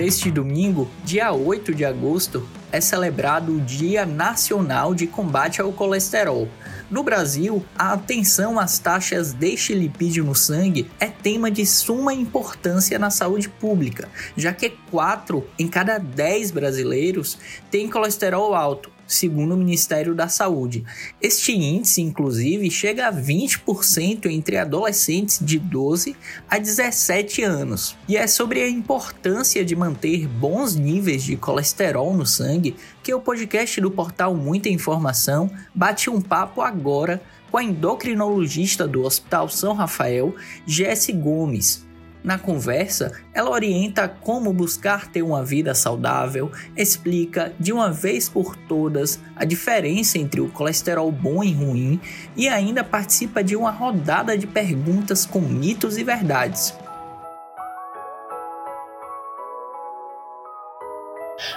[0.00, 6.48] Neste domingo, dia 8 de agosto, é celebrado o Dia Nacional de Combate ao Colesterol.
[6.90, 12.98] No Brasil, a atenção às taxas deste lipídio no sangue é tema de suma importância
[12.98, 17.36] na saúde pública, já que 4 em cada 10 brasileiros
[17.70, 20.84] têm colesterol alto segundo o Ministério da Saúde.
[21.20, 26.16] Este índice, inclusive, chega a 20% entre adolescentes de 12
[26.48, 27.96] a 17 anos.
[28.08, 33.20] E é sobre a importância de manter bons níveis de colesterol no sangue que o
[33.20, 37.20] podcast do portal Muita Informação bate um papo agora
[37.50, 40.34] com a endocrinologista do Hospital São Rafael,
[40.64, 41.89] Jesse Gomes.
[42.22, 48.54] Na conversa, ela orienta como buscar ter uma vida saudável, explica de uma vez por
[48.54, 52.00] todas a diferença entre o colesterol bom e ruim
[52.36, 56.74] e ainda participa de uma rodada de perguntas com mitos e verdades.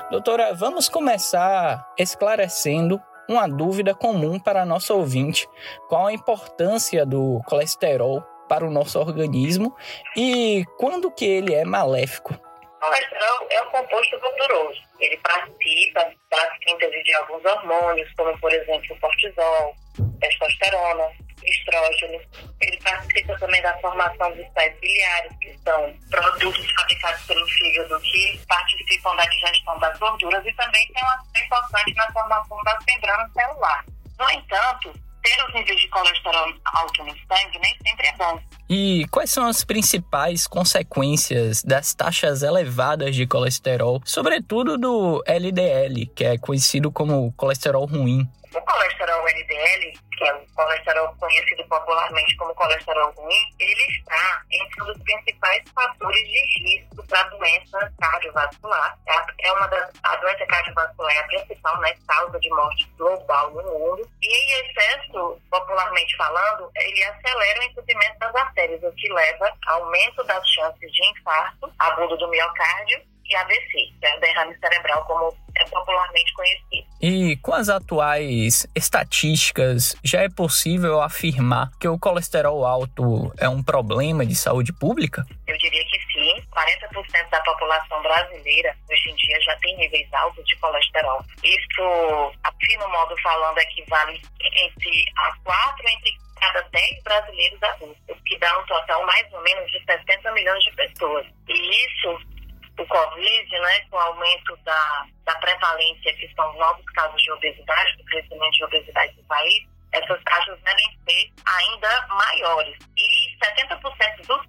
[0.09, 5.47] Doutora, vamos começar esclarecendo uma dúvida comum para nosso ouvinte:
[5.89, 9.75] qual a importância do colesterol para o nosso organismo
[10.15, 12.35] e quando que ele é maléfico?
[12.35, 14.79] O colesterol é um composto gorduroso.
[14.99, 19.75] Ele participa da síntese de alguns hormônios, como por exemplo o cortisol,
[20.19, 21.09] testosterona,
[21.43, 22.21] estrógeno.
[22.61, 28.39] Ele participa também da formação dos sais biliares, que são produtos fabricados pelo fígado que
[28.47, 33.29] participam da digestão das gorduras e também tem um aspecto importante na formação da membrana
[33.33, 33.83] celular.
[34.19, 34.93] No entanto,
[35.23, 38.39] ter os níveis de colesterol alto no sangue nem sempre é bom.
[38.69, 46.25] E quais são as principais consequências das taxas elevadas de colesterol, sobretudo do LDL, que
[46.25, 48.27] é conhecido como colesterol ruim?
[48.53, 54.83] O colesterol LDL que é o colesterol conhecido popularmente como colesterol ruim, ele está entre
[54.83, 58.97] um dos principais fatores de risco para a doença cardiovascular.
[59.39, 63.63] É uma das, a doença cardiovascular é a principal né, causa de morte global no
[63.63, 64.09] mundo.
[64.21, 69.83] E em excesso, popularmente falando, ele acelera o entupimento das artérias, o que leva ao
[69.83, 75.35] aumento das chances de infarto agudo do miocárdio e AVC, é o derrame cerebral, como
[75.57, 76.87] é popularmente conhecido.
[77.01, 83.61] E com as atuais estatísticas, já é possível afirmar que o colesterol alto é um
[83.61, 85.25] problema de saúde pública?
[85.47, 86.41] Eu diria que sim.
[86.51, 91.23] 40% da população brasileira hoje em dia já tem níveis altos de colesterol.
[91.43, 98.15] Isso, a fino modo falando, equivale entre a 4 entre cada 10 brasileiros adultos, o
[98.23, 101.25] que dá um total mais ou menos de 60 milhões de pessoas.
[101.47, 102.32] E isso
[102.77, 107.97] o Covid, né, com o aumento da, da prevalência, que são novos casos de obesidade,
[107.97, 112.75] do crescimento de obesidade no país, essas taxas devem ser ainda maiores.
[112.97, 114.47] E 70% dos,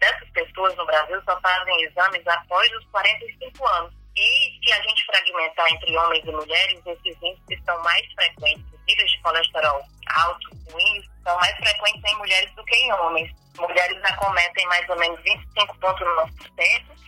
[0.00, 3.92] dessas pessoas no Brasil só fazem exames após os 45 anos.
[4.16, 8.64] E se a gente fragmentar entre homens e mulheres, esses índices são mais frequentes.
[8.72, 9.82] Os níveis de colesterol
[10.14, 13.30] alto, ruins, são mais frequentes em mulheres do que em homens.
[13.58, 16.30] Mulheres acometem mais ou menos 25,9%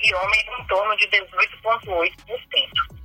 [0.00, 2.98] e homens em torno de 18,8%.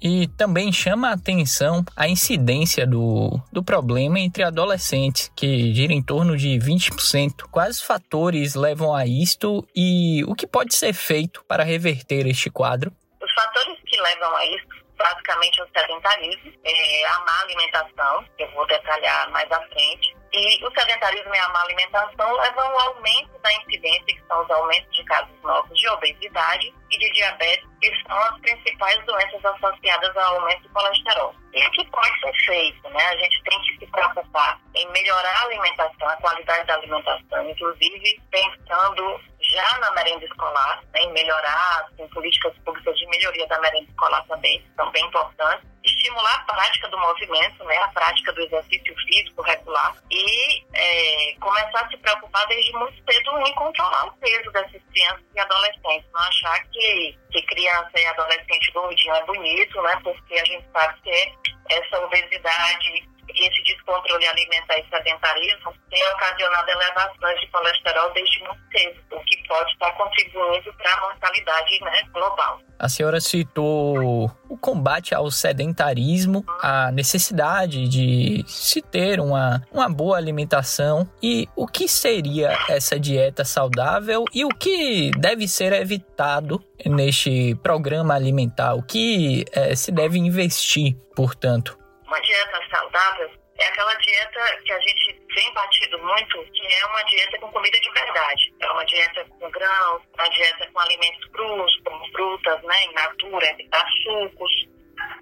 [0.00, 6.02] E também chama a atenção a incidência do, do problema entre adolescentes, que gira em
[6.02, 7.48] torno de 20%.
[7.50, 12.92] Quais fatores levam a isto e o que pode ser feito para reverter este quadro?
[13.22, 18.50] Os fatores que levam a isso basicamente o sedentarismo, é, a má alimentação, que eu
[18.52, 23.38] vou detalhar mais à frente, e o sedentarismo e a má alimentação levam ao aumento
[23.42, 27.90] da incidência, que são os aumentos de casos novos de obesidade e de diabetes, que
[28.06, 31.34] são as principais doenças associadas ao aumento do colesterol.
[31.54, 32.88] E o que pode ser feito?
[32.90, 33.02] Né?
[33.02, 38.22] A gente tem que se preocupar em melhorar a alimentação, a qualidade da alimentação, inclusive
[38.30, 43.88] pensando já na merenda escolar, né, em melhorar assim, políticas públicas de melhoria da merenda
[43.88, 45.66] escolar também, são bem importantes.
[45.96, 51.80] Estimular a prática do movimento, né, a prática do exercício físico regular e é, começar
[51.80, 56.06] a se preocupar desde muito cedo em controlar o peso dessas crianças e adolescentes.
[56.12, 61.00] Não achar que, que criança e adolescente gordinho é bonito, né, porque a gente sabe
[61.00, 61.34] que
[61.70, 69.00] essa obesidade esse descontrole alimentar e sedentarismo tem ocasionado elevações de colesterol desde muito cedo,
[69.12, 72.60] o que pode estar contribuindo para a mortalidade né, global.
[72.78, 80.16] A senhora citou o combate ao sedentarismo, a necessidade de se ter uma, uma boa
[80.16, 87.54] alimentação e o que seria essa dieta saudável e o que deve ser evitado neste
[87.62, 91.85] programa alimentar, o que é, se deve investir, portanto.
[92.16, 97.02] Uma dieta saudável é aquela dieta que a gente vem batido muito, que é uma
[97.02, 98.54] dieta com comida de verdade.
[98.58, 103.50] É uma dieta com grãos, uma dieta com alimentos crus, como frutas né, in natura,
[103.50, 104.50] evitar sucos,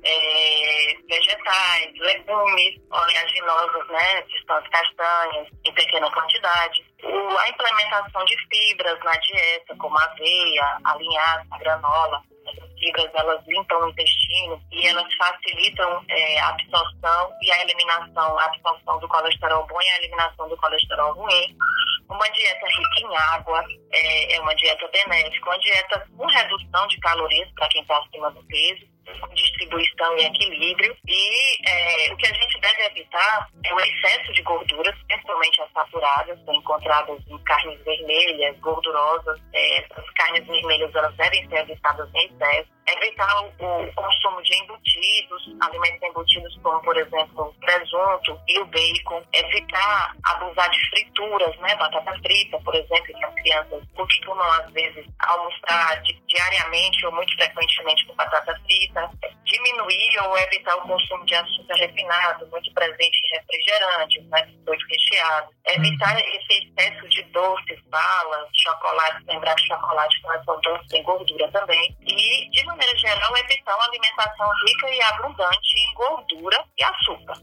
[0.05, 6.87] é, vegetais, legumes, oleaginosas, né, que são as castanhas, em pequena quantidade.
[7.03, 11.45] O, a implementação de fibras na dieta, como aveia, a linhaça,
[12.55, 18.39] granola, fibras elas limpam o intestino e elas facilitam é, a absorção e a eliminação,
[18.39, 21.57] a absorção do colesterol bom e a eliminação do colesterol ruim.
[22.09, 26.99] Uma dieta rica em água é, é uma dieta benéfica, uma dieta com redução de
[27.01, 28.94] calorias para quem está acima do peso,
[29.35, 30.97] distribuição e equilíbrio.
[31.07, 35.73] E é, o que a gente deve evitar é o excesso de gorduras, principalmente as
[35.73, 39.41] saturadas, são encontradas em carnes vermelhas, gordurosas.
[39.53, 44.55] É, essas carnes vermelhas elas devem ser evitadas em excesso evitar o, o, consumo de
[44.57, 51.75] embutidos, alimentos embutidos como, por exemplo, presunto e o bacon, evitar abusar de frituras, né,
[51.77, 58.07] batata frita, por exemplo, que as crianças costumam, às vezes, almoçar diariamente ou muito frequentemente
[58.07, 58.94] com batata frita,
[59.45, 64.49] diminuir ou evitar o consumo de açúcar refinado, muito presente em refrigerantes, né,
[64.89, 66.21] recheados, evitar uhum.
[66.21, 71.51] esse excesso de doces, balas, chocolate, lembrar que chocolate não é só doce, tem gordura
[71.51, 77.41] também, e diminuir maneira geral, evitar uma alimentação rica e abundante em gordura e açúcar.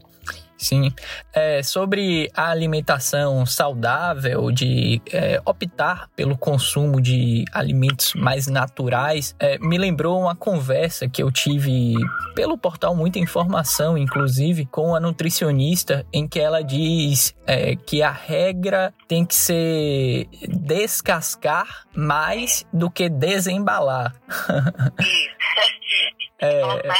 [0.62, 0.92] Sim.
[1.34, 9.58] É, sobre a alimentação saudável, de é, optar pelo consumo de alimentos mais naturais, é,
[9.58, 11.94] me lembrou uma conversa que eu tive
[12.36, 18.11] pelo portal Muita Informação, inclusive, com a nutricionista, em que ela diz é, que a
[18.12, 24.14] regra tem que ser descascar mais do que desembalar.
[26.38, 26.94] é, voltar né,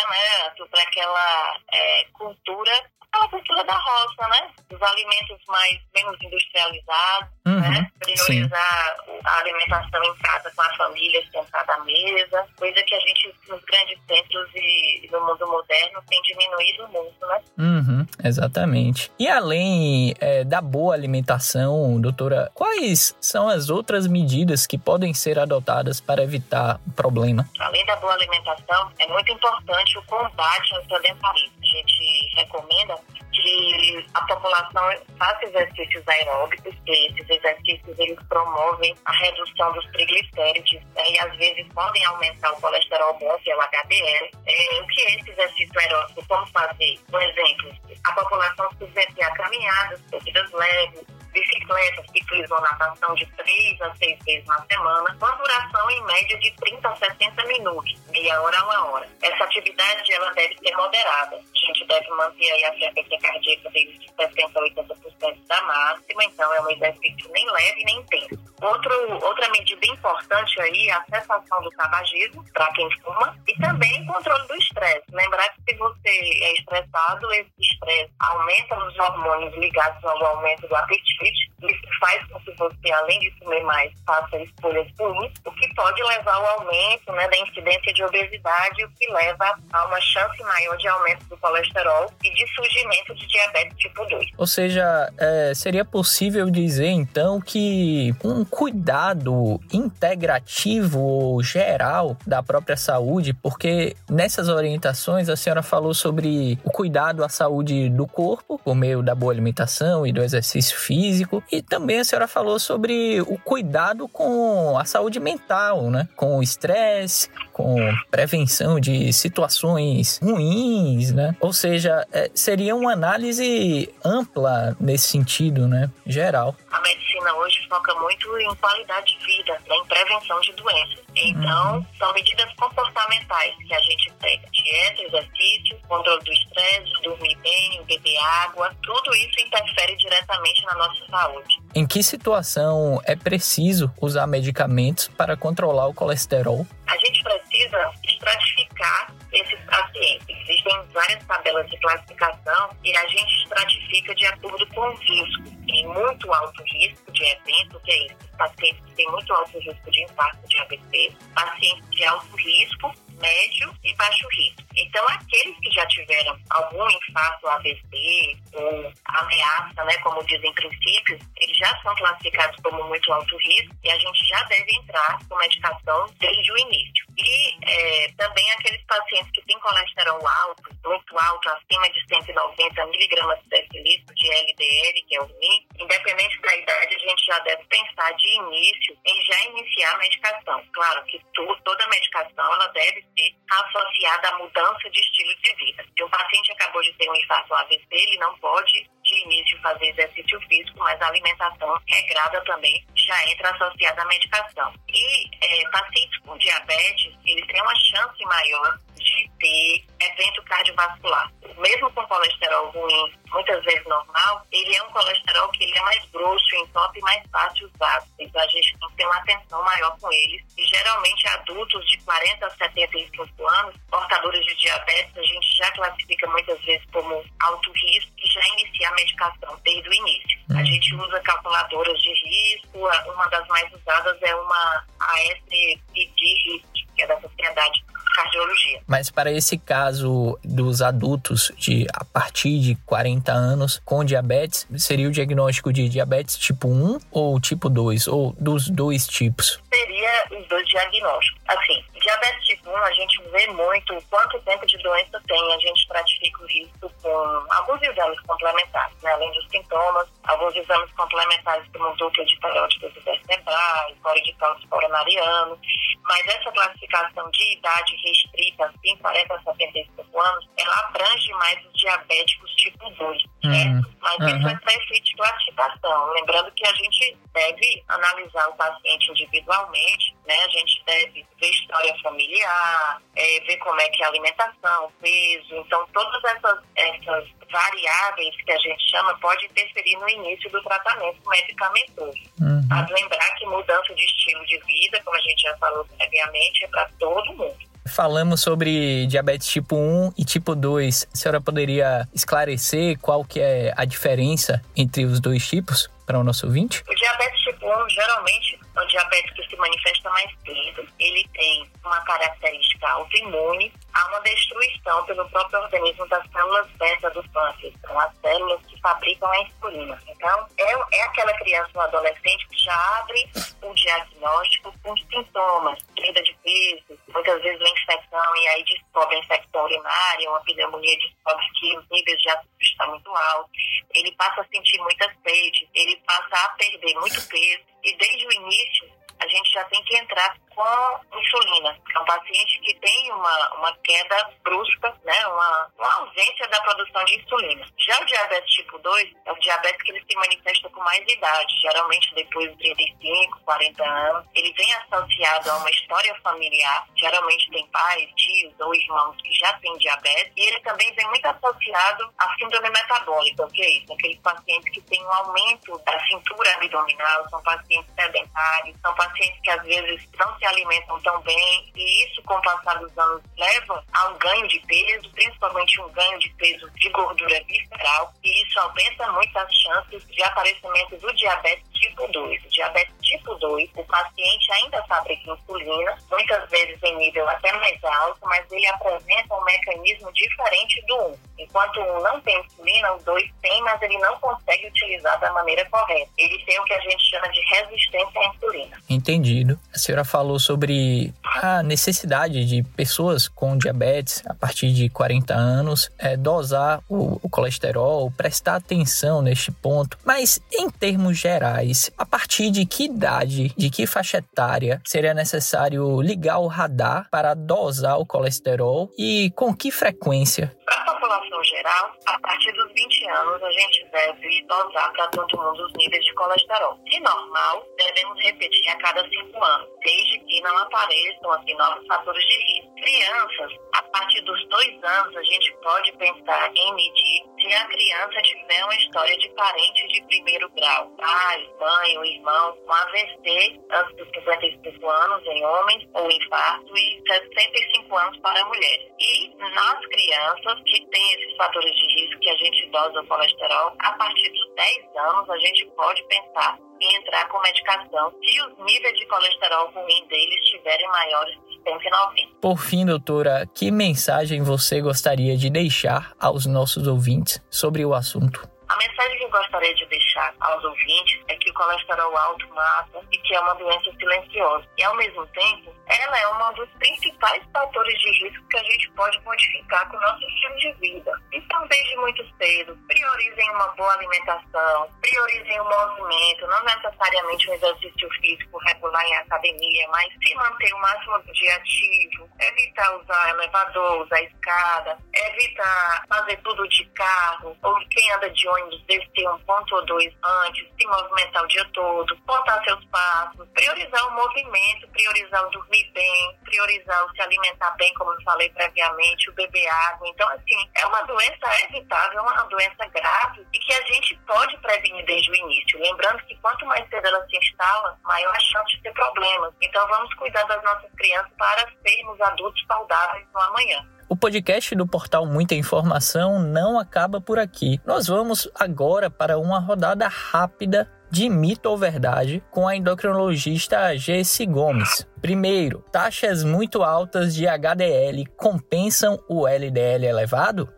[0.71, 2.73] para aquela é, cultura
[3.13, 4.51] aquela cultura da roça, né?
[4.73, 7.87] Os alimentos mais menos industrializados, uhum, né?
[7.99, 9.21] Priorizar sim.
[9.25, 13.63] a alimentação em casa com a família, sentada à mesa, coisa que a gente nos
[13.65, 17.41] grandes centros e no mundo moderno tem diminuído muito, né?
[17.59, 19.13] Uhum, exatamente.
[19.19, 25.39] E além é, da boa alimentação, doutora, quais são as outras medidas que podem ser
[25.39, 27.49] adotadas para evitar o problema?
[27.61, 31.62] Além da boa alimentação, é muito importante o combate ao sedentarismo.
[31.73, 32.95] Gente recomenda
[33.33, 40.83] que a população faça exercícios aeróbicos, que esses exercícios eles promovem a redução dos triglicérides
[40.95, 44.31] né, e às vezes podem aumentar o colesterol bom, que é o HDL.
[44.47, 46.27] É, o que é esse exercício aeróbico?
[46.29, 46.99] Como fazer?
[47.11, 47.73] Por exemplo,
[48.05, 54.19] a população se submeter a caminhadas, corridas leves, bicicleta, ciclismo natação de 3 a 6
[54.25, 58.65] vezes na semana, com duração em média de 30 a 60 minutos, meia hora a
[58.65, 59.09] uma hora.
[59.23, 61.37] Essa atividade ela deve ser moderada.
[61.37, 66.55] A gente deve manter aí a frequência cardíaca de 60 a 80% da máxima, então
[66.55, 68.53] é um exercício nem leve nem intenso.
[68.63, 68.95] Outro,
[69.27, 74.47] outra medida importante aí é a cessação do tabagismo, para quem fuma, e também controle
[74.47, 75.03] do estresse.
[75.11, 80.77] Lembrar que se você é estressado, esse estresse aumenta os hormônios ligados ao aumento do
[80.77, 85.53] apetite, message isso faz com que você, além de comer mais, faça escolhas ruins, o
[85.53, 90.01] que pode levar ao aumento né, da incidência de obesidade, o que leva a uma
[90.01, 94.31] chance maior de aumento do colesterol e de surgimento de diabetes tipo 2.
[94.37, 103.33] Ou seja, é, seria possível dizer então que um cuidado integrativo geral da própria saúde,
[103.33, 109.03] porque nessas orientações a senhora falou sobre o cuidado à saúde do corpo por meio
[109.03, 114.09] da boa alimentação e do exercício físico, e também a senhora falou sobre o cuidado
[114.09, 116.09] com a saúde mental, né?
[116.17, 117.77] Com o estresse, com
[118.11, 121.37] prevenção de situações ruins, né?
[121.39, 125.91] Ou seja, é, seria uma análise ampla nesse sentido, né?
[126.07, 126.57] Geral.
[126.71, 129.77] A medicina hoje foca muito em qualidade de vida, né?
[129.77, 131.03] em prevenção de doenças.
[131.17, 131.87] Então, uhum.
[131.99, 134.47] são medidas comportamentais que a gente pega.
[134.53, 138.75] Dieta, exercício, controle do estresse, dormir bem, beber água.
[138.83, 141.63] Tudo isso interfere diretamente na nossa saúde.
[141.75, 146.67] Em que situação é preciso usar medicamentos para controlar o colesterol?
[146.87, 150.27] A gente precisa estratificar esses pacientes.
[150.29, 155.43] Existem várias tabelas de classificação e a gente estratifica de acordo com o risco.
[155.69, 158.17] Em muito alto risco de evento, que é isso?
[158.37, 163.75] Pacientes que têm muito alto risco de infarto de AVC, pacientes de alto risco, médio
[163.85, 164.63] e baixo risco.
[164.75, 171.57] Então, aqueles que já tiveram algum infarto AVC ou ameaça, né, como dizem princípios, eles
[171.57, 176.07] já são classificados como muito alto risco e a gente já deve entrar com medicação
[176.19, 177.07] desde o início.
[177.19, 183.39] E é, também aqueles pacientes que têm colesterol alto, muito alto, acima de 190 miligramas
[183.41, 187.65] por decilitro de LDL, que é o ruim, independente da idade, a gente já deve
[187.65, 190.65] pensar de início em já iniciar a medicação.
[190.73, 195.85] Claro que tu, toda medicação ela deve ser associada à mudança de estilo de vida.
[195.97, 199.87] Se o paciente acabou de ter um infarto AVC, ele não pode de início fazer
[199.87, 204.73] exercício físico, mas a alimentação regrada também já entra associada à medicação.
[204.89, 211.31] E é, pacientes com diabetes, eles têm uma chance maior de ter evento cardiovascular.
[211.59, 216.05] Mesmo com colesterol ruim, muitas vezes normal, ele é um colesterol que ele é mais
[216.11, 218.07] grosso, entope e mais fácil usado.
[218.19, 220.43] Então a gente tem que ter uma atenção maior com eles.
[220.57, 226.27] E geralmente adultos de 40 a 75 anos, portadores de diabetes, a gente já classifica
[226.29, 230.41] muitas vezes como alto risco e já inicia a medicação desde o início.
[230.51, 230.67] A hum.
[230.67, 236.63] gente usa calculadoras de risco, uma das mais usadas é uma ASPD,
[236.95, 238.81] que é da Sociedade cardiologia.
[238.87, 245.09] Mas para esse caso dos adultos de a partir de 40 anos com diabetes, seria
[245.09, 249.61] o diagnóstico de diabetes tipo 1 ou tipo 2 ou dos dois tipos?
[249.73, 251.41] Seria os dois diagnósticos.
[251.49, 255.81] Assim, diabetes tipo 1 a gente vê muito quanto tempo de doença tem, a gente
[255.81, 259.13] estratifica o risco com alguns exames complementares, né?
[259.13, 265.59] além dos sintomas, alguns exames complementares como dupla de periódicos intercerebrais, core de cálcio coronariano,
[266.05, 271.73] mas essa classificação de idade restrita, assim, 40 a 75 anos, ela abrange mais os
[271.81, 273.55] diabéticos tipo 2, uhum.
[273.55, 273.93] certo?
[274.01, 274.39] Mas uhum.
[274.39, 276.13] isso é para efeito de classificação.
[276.13, 280.35] Lembrando que a gente deve analisar o paciente individualmente, né?
[280.45, 285.55] A gente deve ver história familiar, é, ver como é que é a alimentação, peso.
[285.57, 291.19] Então, todas essas, essas variáveis que a gente chama pode interferir no início do tratamento
[291.29, 292.19] medicamentoso.
[292.41, 292.67] Uhum.
[292.69, 296.69] Mas lembrar que mudança de estilo de vida, como a gente já falou previamente, é
[296.69, 297.55] para todo mundo.
[297.87, 301.09] Falamos sobre diabetes tipo 1 e tipo 2.
[301.13, 306.25] A senhora poderia esclarecer qual que é a diferença entre os dois tipos para o
[306.25, 306.85] nosso ouvinte?
[306.89, 310.89] O diabetes tipo 1 geralmente é um diabetes que se manifesta mais cedo.
[310.99, 317.23] Ele tem uma característica autoimune, há uma destruição pelo próprio organismo das células beta do
[317.31, 320.03] pâncreas, são as células que fabricam a insulina.
[320.09, 323.29] Então, é, é aquela criança ou adolescente que já abre
[323.63, 329.19] o diagnóstico com sintomas, perda de peso, muitas vezes uma infecção e aí descobre a
[329.19, 334.41] infecção urinária, uma pneumonia descobre que os níveis de açúcar estão muito altos, ele passa
[334.41, 339.27] a sentir muita sede, ele passa a perder muito peso e desde o início a
[339.27, 341.77] gente já tem que entrar com insulina.
[341.95, 347.05] É um paciente que tem uma, uma queda brusca, né, uma, uma ausência da produção
[347.05, 347.67] de insulina.
[347.79, 351.61] Já o diabetes tipo 2 é o diabetes que ele se manifesta com mais idade,
[351.61, 354.27] geralmente depois de 35, 40 anos.
[354.35, 359.53] Ele vem associado a uma história familiar, geralmente tem pais, tios ou irmãos que já
[359.55, 363.93] têm diabetes, e ele também vem muito associado à síndrome metabólica, o que é isso?
[363.93, 369.51] Aqueles pacientes que têm um aumento da cintura abdominal, são pacientes sedentários, são pacientes que
[369.51, 373.85] às vezes não se alimentam tão bem e isso, com o passar dos anos, leva
[373.93, 378.59] a um ganho de peso, principalmente um ganho de peso de gordura visceral e isso
[378.59, 382.45] aumenta muito as chances de aparecimento do diabetes tipo 2.
[382.45, 387.85] O diabetes tipo 2, o paciente ainda fabrica insulina, muitas vezes em nível até mais
[387.85, 391.19] alto, mas ele apresenta um mecanismo diferente do 1.
[391.39, 395.33] Enquanto o 1 não tem insulina, o 2 tem, mas ele não consegue utilizar da
[395.33, 396.11] maneira correta.
[396.17, 398.79] Ele tem o que a gente chama de resistência à insulina.
[398.89, 399.59] Entendido.
[399.75, 405.91] A senhora falou sobre a necessidade de pessoas com diabetes a partir de 40 anos
[405.99, 409.99] é, dosar o, o colesterol, prestar atenção neste ponto.
[410.05, 416.01] Mas, em termos gerais, a partir de que idade, de que faixa etária seria necessário
[416.01, 420.55] ligar o radar para dosar o colesterol e com que frequência?
[420.69, 425.65] A população geral, a partir dos 20 anos, a gente deve dosar para todo mundo
[425.65, 426.79] os níveis de colesterol.
[426.91, 432.25] Se normal, devemos repetir a cada 5 anos, desde que não apareçam assim, novos fatores
[432.25, 432.75] de risco.
[432.75, 438.23] Crianças, a partir dos 2 anos, a gente pode pensar em medir se a criança
[438.23, 443.97] tiver uma história de parente de primeiro grau, pai, mãe ou irmão, com AVC antes
[443.97, 448.93] dos 55 anos em homens, ou infarto, e 65 anos para mulheres.
[448.99, 453.73] E nas crianças que têm esses fatores de risco que a gente dosa o colesterol,
[453.79, 458.59] a partir dos 10 anos a gente pode pensar em entrar com medicação se os
[458.65, 462.41] níveis de colesterol ruim deles estiverem maiores de 190.
[462.41, 468.52] Por fim, doutora, que mensagem você gostaria de deixar aos nossos ouvintes sobre o assunto?
[468.73, 473.03] A mensagem que eu gostaria de deixar aos ouvintes é que o colesterol alto mata
[473.13, 474.67] e que é uma doença silenciosa.
[474.79, 478.91] E, ao mesmo tempo, ela é um dos principais fatores de risco que a gente
[478.93, 481.13] pode modificar com o nosso estilo de vida.
[481.33, 488.09] Então, desde muito cedo, priorizem uma boa alimentação, priorizem o movimento, não necessariamente um exercício
[488.21, 494.03] físico regular em academia, mas se manter o máximo do dia ativo, evitar usar elevador,
[494.05, 499.75] usar escada, evitar fazer tudo de carro, ou quem anda de ônibus descer um ponto
[499.75, 505.45] ou dois antes, se movimentar o dia todo, contar seus passos, priorizar o movimento, priorizar
[505.45, 510.09] o dormir bem, priorizar o se alimentar bem, como eu falei previamente, o beber água.
[510.09, 514.57] Então, assim, é uma doença evitável, é uma doença grave e que a gente pode
[514.59, 515.81] prevenir desde o início.
[515.81, 519.53] Lembrando que quanto mais cedo ela se instala, maior a chance de ter problemas.
[519.61, 523.87] Então, vamos cuidar das nossas crianças para sermos adultos saudáveis no amanhã.
[524.09, 527.81] O podcast do portal Muita Informação não acaba por aqui.
[527.87, 534.47] Nós vamos agora para uma rodada rápida de mito ou verdade com a endocrinologista Jessie
[534.47, 535.07] Gomes.
[535.21, 540.73] Primeiro, taxas muito altas de HDL compensam o LDL elevado?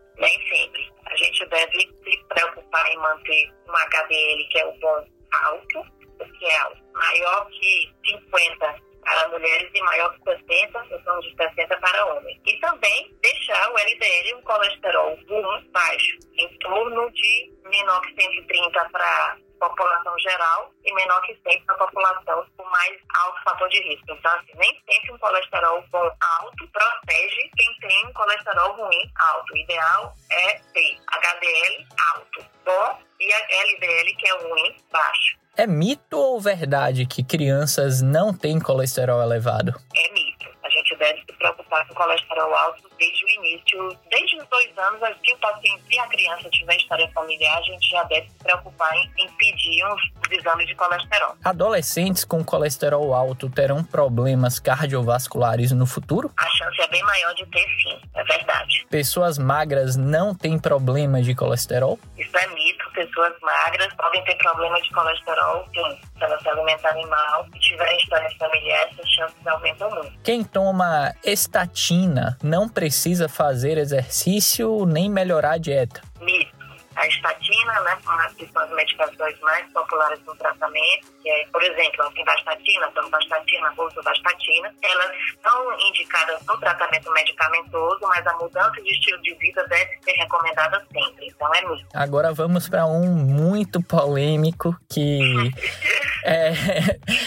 [2.90, 5.07] Em manter um HDL que é o bom
[5.45, 5.85] alto,
[6.38, 6.61] que é
[6.93, 12.40] maior que 50 para mulheres e maior que 60, são de 60 para homens.
[12.47, 18.88] E também deixar o LDL, o colesterol bom, baixo, em torno de menor que 130
[18.90, 23.81] para população geral e menor que 100 para a população com mais alto fator de
[23.83, 24.04] risco.
[24.11, 29.52] Então, assim, nem sempre um colesterol bom alto protege quem tem um colesterol ruim alto.
[29.52, 30.94] O ideal é ter
[35.64, 39.73] É mito ou verdade que crianças não têm colesterol elevado?
[39.97, 40.44] É mito.
[40.62, 45.00] A gente deve se preocupar com colesterol alto desde o início, desde os dois anos,
[45.25, 48.94] se o paciente, se a criança tiver história familiar, a gente já deve se preocupar
[48.94, 51.35] em, pedir os exames de colesterol.
[51.42, 56.30] Adolescentes com colesterol alto terão problemas cardiovasculares no futuro?
[56.37, 58.87] A chance é bem maior de ter sim, é verdade.
[58.90, 61.99] Pessoas magras não têm problema de colesterol?
[62.18, 66.01] Isso é mito pessoas magras podem ter problema de colesterol, sim.
[66.17, 70.13] Se elas se alimentarem mal e tiverem história familiar, essas chances aumentam muito.
[70.23, 76.00] Quem toma estatina não precisa fazer exercício nem melhorar a dieta.
[76.21, 76.53] Mito
[77.04, 77.99] a estatina, né,
[78.36, 83.71] que são as medicações mais populares no tratamento, que é, por exemplo, a simvastatina, a
[83.71, 85.10] rosuvastatina, elas
[85.43, 90.84] são indicadas no tratamento medicamentoso, mas a mudança de estilo de vida deve ser recomendada
[90.93, 91.86] sempre, então é mito.
[91.95, 95.21] Agora vamos para um muito polêmico que
[96.25, 96.52] é,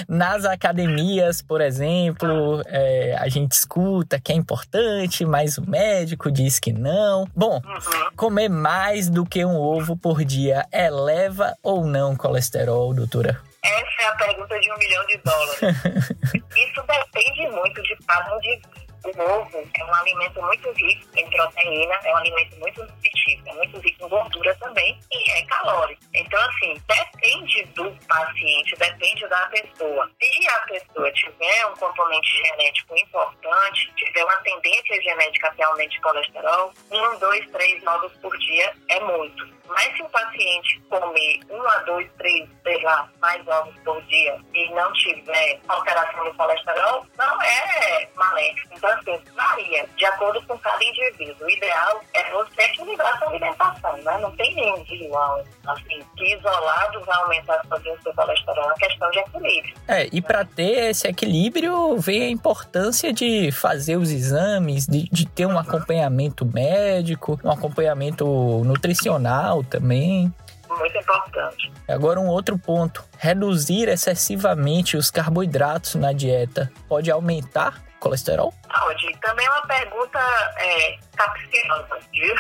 [0.08, 6.60] nas academias, por exemplo, é, a gente escuta que é importante, mas o médico diz
[6.60, 7.28] que não.
[7.36, 8.10] Bom, uhum.
[8.16, 13.42] comer mais do que um ovo por dia eleva ou não colesterol, doutora?
[13.64, 15.62] Essa é a pergunta de um milhão de dólares.
[16.34, 18.62] Isso depende muito de padrão de
[19.06, 23.54] o ovo é um alimento muito rico em proteína, é um alimento muito nutritivo, é
[23.54, 26.02] muito rico em gordura também e é calórico.
[26.14, 30.10] Então, assim, depende do paciente, depende da pessoa.
[30.22, 36.74] Se a pessoa tiver um componente genético importante, tiver uma tendência genética realmente de colesterol,
[36.92, 39.58] um, dois, três ovos por dia é muito.
[39.68, 44.40] Mas se o paciente comer um a dois, três, sei lá, mais ovos por dia
[44.54, 48.74] e não tiver alteração no colesterol, não é maléfico.
[48.74, 51.46] Então, assim, varia de acordo com cada indivíduo.
[51.46, 54.18] O ideal é você equilibrar sua alimentação, né?
[54.20, 58.64] Não tem nenhum vilão, assim, que isolado vai aumentar o seu colesterol.
[58.64, 59.76] É uma questão de equilíbrio.
[59.88, 65.26] É, e para ter esse equilíbrio, vem a importância de fazer os exames, de, de
[65.26, 68.26] ter um acompanhamento médico, um acompanhamento
[68.64, 70.34] nutricional também.
[70.70, 71.72] Muito importante.
[71.88, 78.54] Agora, um outro ponto: reduzir excessivamente os carboidratos na dieta pode aumentar colesterol?
[78.68, 79.18] Pode.
[79.20, 80.20] Também é uma pergunta
[80.58, 82.36] é, capciosa, viu?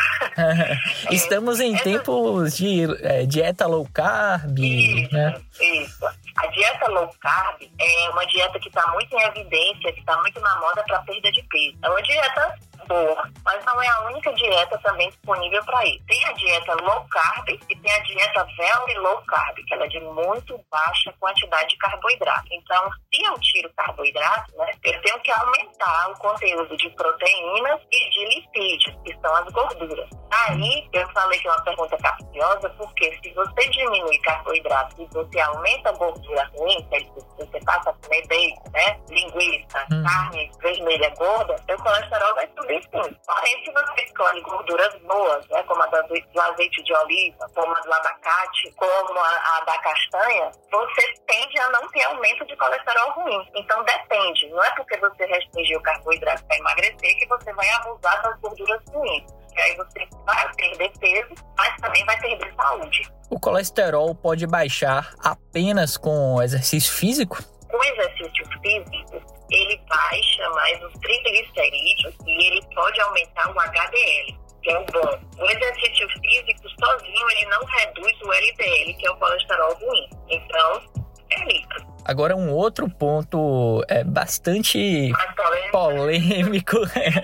[1.11, 4.59] Estamos em tempos de é, dieta low carb.
[4.59, 5.41] Isso, né?
[5.59, 6.05] isso.
[6.37, 10.39] A dieta low carb é uma dieta que está muito em evidência, que está muito
[10.39, 11.77] na moda para perda de peso.
[11.83, 12.55] É uma dieta
[12.87, 16.03] boa, mas não é a única dieta também disponível para isso.
[16.07, 19.87] Tem a dieta low carb e tem a dieta very low carb, que ela é
[19.87, 22.47] de muito baixa quantidade de carboidrato.
[22.51, 28.09] Então, se eu tiro carboidrato, né, eu tenho que aumentar o conteúdo de proteínas e
[28.09, 30.09] de lipídios, que são as gorduras.
[30.31, 35.39] Aí, eu falei que é uma pergunta capciosa, porque se você diminui carboidrato e você
[35.39, 36.87] aumenta a gordura ruim,
[37.37, 40.03] você passa a comer bacon, né, linguiça, hum.
[40.03, 43.17] carne vermelha gorda, seu colesterol vai subir sim.
[43.25, 47.79] Porém, se você escolhe gorduras boas, né, como a do azeite de oliva, como a
[47.79, 53.11] do abacate, como a, a da castanha, você tende a não ter aumento de colesterol
[53.11, 53.47] ruim.
[53.55, 54.49] Então depende.
[54.49, 58.81] Não é porque você restringir o carboidrato para emagrecer que você vai abusar das gorduras
[58.91, 59.25] ruins.
[59.55, 63.09] E aí você vai perder peso, mas também vai perder saúde.
[63.29, 67.37] O colesterol pode baixar apenas com exercício físico?
[67.73, 74.69] O exercício físico, ele baixa mais os triglicerídeos e ele pode aumentar o HDL, que
[74.69, 75.19] é o bom.
[75.39, 80.09] O exercício físico sozinho, ele não reduz o LDL, que é o colesterol ruim.
[80.29, 80.81] Então,
[81.31, 81.87] é isso.
[82.07, 85.11] Agora, um outro ponto é bastante
[85.73, 86.77] polêmico,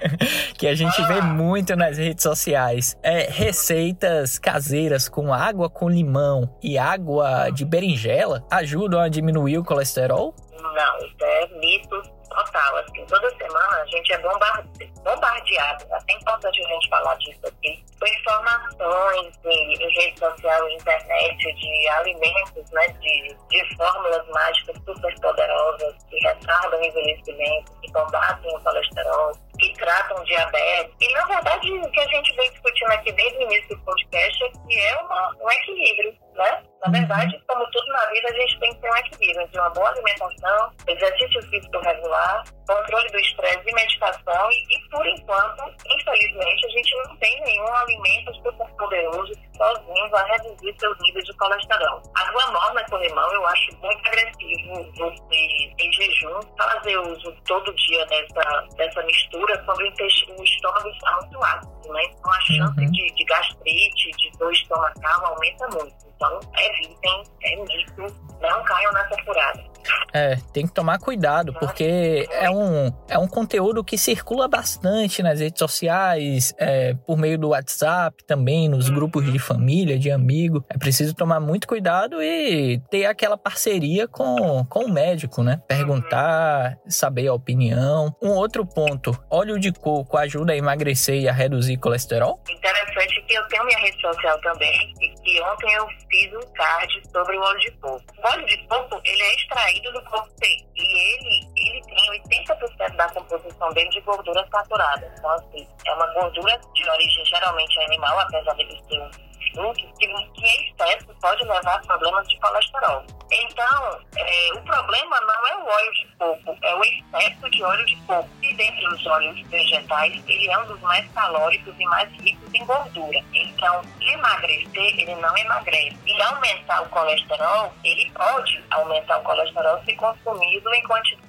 [0.58, 6.54] que a gente vê muito nas redes sociais é receitas caseiras com água com limão
[6.62, 10.36] e água de berinjela ajudam a diminuir o colesterol?
[10.72, 12.78] Não, isso é mito total.
[12.78, 15.86] Assim, toda semana a gente é bombardeado, bombardeado.
[16.10, 17.84] É importante a gente falar disso aqui.
[18.00, 25.20] Com informações em rede social e internet de alimentos, né, de, de fórmulas mágicas super
[25.20, 30.96] poderosas que retardam o envelhecimento, que combatem o colesterol, que tratam diabetes.
[31.00, 34.44] E, na verdade, o que a gente vem discutindo aqui desde o início do podcast
[34.44, 36.64] é que é uma, um equilíbrio, né?
[36.84, 36.94] Na uhum.
[37.00, 39.90] verdade, como tudo na vida, a gente tem que ter um equilíbrio entre uma boa
[39.90, 44.52] alimentação, exercício físico regular, controle do estresse e medicação.
[44.52, 50.10] E, e, por enquanto, infelizmente, a gente não tem nenhum alimento super poderoso que sozinho
[50.10, 52.02] vai reduzir seus níveis de colesterol.
[52.16, 55.36] A água morna com limão eu acho muito agressivo você,
[55.80, 61.16] em jejum, fazer uso todo dia dessa, dessa mistura quando o, intestino, o estômago está
[61.22, 62.04] muito ácido, né?
[62.12, 62.92] Então a chance uhum.
[62.92, 66.13] de, de gastrite, de dor estomacal aumenta muito.
[66.16, 69.74] Então, evitem, é isso, não caiam nessa furada.
[70.14, 75.40] É, tem que tomar cuidado, porque é um, é um conteúdo que circula bastante nas
[75.40, 80.64] redes sociais, é, por meio do WhatsApp também, nos grupos de família, de amigo.
[80.70, 85.62] É preciso tomar muito cuidado e ter aquela parceria com, com o médico, né?
[85.68, 88.16] Perguntar, saber a opinião.
[88.22, 92.40] Um outro ponto, óleo de coco ajuda a emagrecer e a reduzir colesterol?
[92.50, 97.02] Interessante que eu tenho minha rede social também, e que ontem eu fiz um card
[97.12, 98.04] sobre o óleo de coco.
[98.18, 100.70] O óleo de coco, ele é extraído do coco seco.
[100.76, 105.14] E ele, ele tem 80% da composição dele de gordura saturada.
[105.18, 110.08] Então, assim, é uma gordura de origem geralmente animal, apesar dele ser um fruto, que,
[110.08, 113.04] que em excesso pode levar a problemas de colesterol.
[113.32, 117.86] Então, é, o problema não é o óleo de coco, é o excesso de óleo
[117.86, 118.30] de coco.
[118.42, 122.66] E dentre os óleos vegetais, ele é um dos mais calóricos e mais ricos em
[122.66, 123.20] gordura.
[123.34, 125.98] Então, emagrecer, ele não emagrece.
[126.06, 131.23] E aumentar o colesterol, ele pode aumentar o colesterol se consumido em quantidade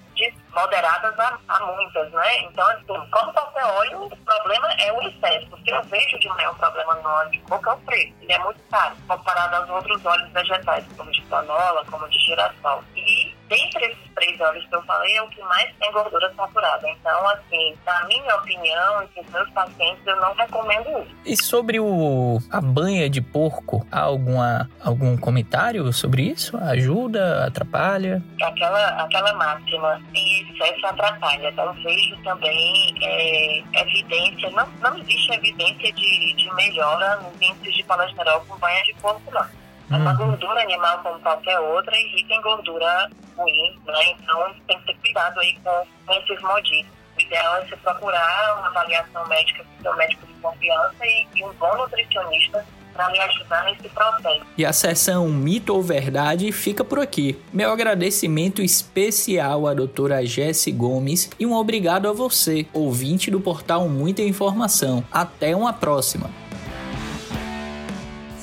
[0.54, 2.42] moderadas a, a, muitas, né?
[2.42, 5.48] Então, assim, como qualquer óleo, o problema é o excesso.
[5.52, 8.14] O que eu vejo de maior problema no óleo de coco é o preço.
[8.22, 12.82] Ele é muito caro, comparado aos outros óleos vegetais, como de canola, como de girassol.
[12.96, 16.88] E dentre esses três óleos que eu falei, é o que mais tem gordura saturada.
[16.88, 21.16] Então, assim, na minha opinião e para os meus pacientes, eu não recomendo isso.
[21.24, 26.56] E sobre o, a banha de porco, há alguma, algum comentário sobre isso?
[26.56, 27.46] Ajuda?
[27.46, 28.22] Atrapalha?
[28.40, 31.48] Aquela, aquela máxima, em excesso atrapalha.
[31.50, 37.82] Então, vejo também é, evidência, não, não existe evidência de, de melhora nos índices de
[37.84, 39.63] colesterol com banha de porco, não.
[39.90, 40.16] Uma uhum.
[40.16, 44.12] gordura animal como qualquer outra e em gordura ruim, né?
[44.12, 46.92] Então tem que ter cuidado aí com, com esses modismos.
[47.16, 51.44] O ideal é você procurar uma avaliação médica com seu médico de confiança e, e
[51.44, 54.46] um bom nutricionista para me ajudar nesse processo.
[54.56, 57.38] E a sessão Mito ou Verdade fica por aqui.
[57.52, 63.88] Meu agradecimento especial à doutora Jesse Gomes e um obrigado a você, ouvinte do portal
[63.88, 65.04] Muita Informação.
[65.12, 66.43] Até uma próxima!